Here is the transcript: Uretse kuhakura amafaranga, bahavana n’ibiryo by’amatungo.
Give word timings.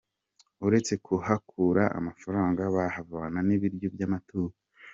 Uretse 0.65 0.93
kuhakura 1.05 1.83
amafaranga, 1.99 2.61
bahavana 2.75 3.37
n’ibiryo 3.47 3.87
by’amatungo. 3.95 4.57